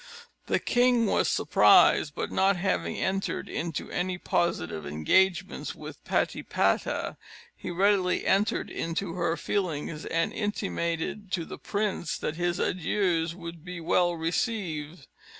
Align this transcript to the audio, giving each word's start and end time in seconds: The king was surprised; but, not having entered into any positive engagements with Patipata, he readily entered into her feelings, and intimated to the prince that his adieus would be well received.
The 0.47 0.57
king 0.57 1.05
was 1.05 1.29
surprised; 1.29 2.15
but, 2.15 2.31
not 2.31 2.55
having 2.55 2.97
entered 2.97 3.47
into 3.47 3.91
any 3.91 4.17
positive 4.17 4.83
engagements 4.83 5.75
with 5.75 6.03
Patipata, 6.05 7.17
he 7.55 7.69
readily 7.69 8.25
entered 8.25 8.71
into 8.71 9.13
her 9.13 9.37
feelings, 9.37 10.07
and 10.07 10.33
intimated 10.33 11.31
to 11.33 11.45
the 11.45 11.59
prince 11.59 12.17
that 12.17 12.35
his 12.37 12.57
adieus 12.57 13.35
would 13.35 13.63
be 13.63 13.79
well 13.79 14.15
received. 14.15 15.05